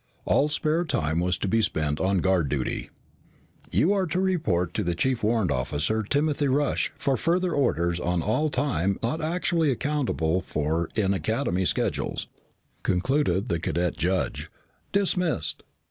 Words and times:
All 0.25 0.47
spare 0.47 0.83
time 0.83 1.19
was 1.19 1.37
to 1.37 1.47
be 1.47 1.61
spent 1.61 1.99
on 1.99 2.21
guard 2.21 2.49
duty. 2.49 2.89
"You 3.71 3.93
are 3.93 4.07
to 4.07 4.19
report 4.19 4.73
to 4.73 4.95
Chief 4.95 5.21
Warrant 5.23 5.51
Officer 5.51 6.01
Timothy 6.01 6.47
Rush 6.47 6.91
for 6.97 7.15
further 7.15 7.53
orders 7.53 7.99
on 7.99 8.23
all 8.23 8.49
time 8.49 8.97
not 9.03 9.21
actually 9.21 9.69
accountable 9.69 10.41
for 10.41 10.89
in 10.95 11.13
Academy 11.13 11.65
schedules," 11.65 12.27
concluded 12.81 13.47
the 13.49 13.59
cadet 13.59 13.95
judge. 13.95 14.49
"Dismissed." 14.91 15.61